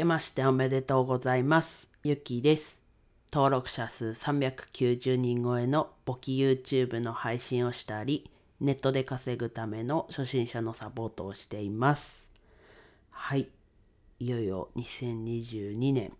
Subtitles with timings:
[0.00, 1.90] けましておめでとうございます。
[2.04, 2.78] ゆきです。
[3.30, 12.14] 登録者数390人超えの簿記 YouTube の配信をしたり、ネットで稼ぐための初心者のサポートをしています。
[13.10, 13.48] はい。
[14.20, 16.14] いよいよ2022年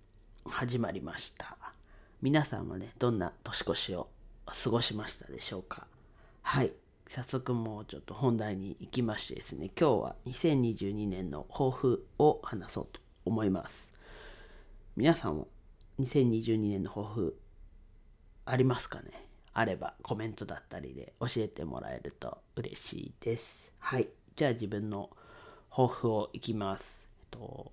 [0.44, 1.56] 始まりました。
[2.20, 4.08] 皆さんはね、どんな年越しを
[4.44, 5.86] 過ごしましたでしょうか？
[6.42, 6.72] はい。
[7.08, 13.00] 早速もうちょっと本題に行きましてですね、今日は2022年の抱負を話そうと
[13.30, 13.92] 思います。
[14.96, 15.48] 皆さんも
[16.00, 17.36] 2022年の抱負
[18.44, 19.12] ありますかね？
[19.52, 23.72] あればコメントだったりで教えてもらえると嬉しいです。
[23.79, 24.08] はい。
[24.35, 25.11] じゃあ自分の
[25.71, 27.08] 抱負をいきます。
[27.21, 27.72] えっと、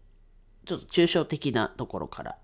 [0.65, 2.37] ちょっと抽象的なところから、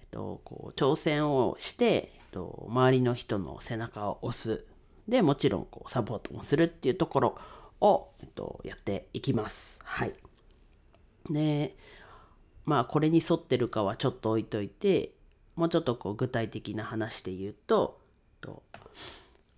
[0.00, 4.64] えっと、こう挑戦をして、えっと、周りの人の背中を押す。
[5.06, 7.38] で、もちろんこうサポートもするっていうところ
[7.82, 9.78] を、えっと、やっていきます。
[9.84, 10.14] はい。
[11.28, 11.76] で、
[12.70, 15.10] まあこれに沿ってるかはちょっと置いといて
[15.56, 17.98] もうちょっとこう具体的な話で言うと
[18.40, 18.62] と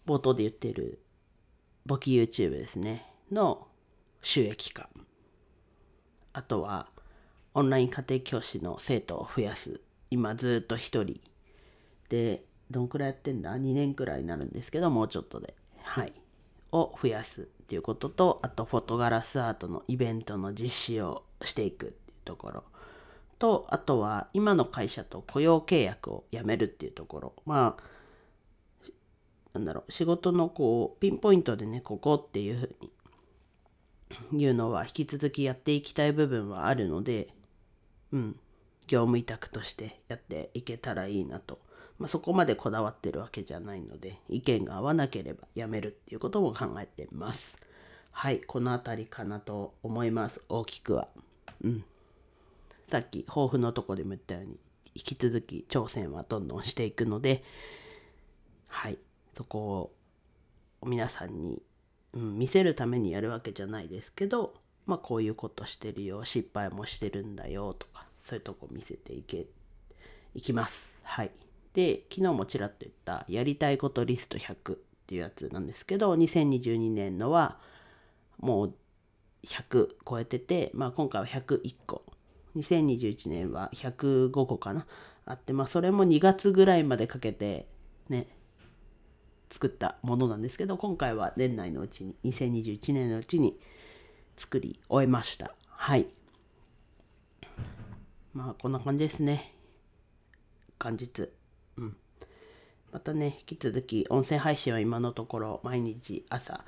[0.07, 0.99] 冒頭で言ってる
[1.85, 3.69] 簿記 YouTube ですねの
[4.23, 4.89] 収益化。
[6.33, 6.89] あとは
[7.53, 9.83] オンライン家庭教師の生徒を増やす。
[10.11, 11.21] 今ずっと一人
[12.09, 15.55] でどんくらいやってんだ？2年くらいになるんですけどもうちょっとで。
[15.83, 16.15] はい。
[16.73, 22.65] を増やすっていうこととあとフォトガラスアートのイベントの実施をしていくっていうところ。
[23.43, 27.33] とあとは今の会社と雇用契約をやめるっていうところ。
[27.45, 28.89] まあ
[29.53, 32.77] なんだろう仕事のこうピンポイントでねここっていうふう
[34.37, 37.35] にいうのは引き続きやっていきたい部分はあるので
[38.13, 38.37] うん
[38.87, 41.59] 業務委託としてやっていけたらいいなと、
[41.98, 47.57] まあ、そこまでこだわってるわけじゃないので意見が合わなければやめるっていうことも考えてます。
[48.13, 51.09] はいこの辺りかなと思います大きくは。
[51.65, 51.85] うん。
[52.93, 54.59] さっき抱負のとこでも言ったように
[54.95, 57.43] 引き続き挑戦はどんどんしていくので
[58.69, 58.98] はい。
[59.35, 59.91] そこ
[60.83, 61.63] を皆さんに、
[62.13, 64.53] うん、見せるためにやるわけじゃないですけど
[64.85, 69.47] まあこういうことしてるよ失敗もしてるんだよとかそういうとこ見せていけ
[70.35, 70.98] いきます。
[71.03, 71.30] はい。
[71.73, 77.59] で昨日もちらっと言ったやりたいことリスト100っていうやつなんですけど2022年のは
[78.39, 78.74] もう
[79.47, 82.05] 100超えてて、まあ、今回は101個
[82.57, 84.86] 2021年は105個かな。
[85.24, 87.68] あってまあそれも2月ぐらいまでかけて
[88.08, 88.27] ね
[89.51, 93.58] 作ったものなんですけど今回は年内のうちに2021年のうちに
[94.36, 95.55] 作り終えました。
[95.68, 96.07] はい。
[98.33, 99.55] まあこんな感じですね。
[100.79, 101.29] 元日。
[101.77, 101.96] うん。
[102.92, 106.64] またね引き続き音声配信は今のところ毎日朝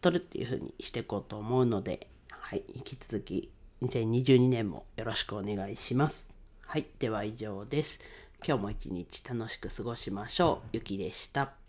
[0.00, 2.64] 撮るっていう風にしていこうと思うのではい。
[2.74, 3.50] 引き続き
[3.88, 6.30] 2022年もよろしくお願いします。
[6.66, 8.00] はい、では以上です。
[8.46, 10.68] 今日も一日楽しく過ごしましょう。
[10.72, 11.65] ゆきでした。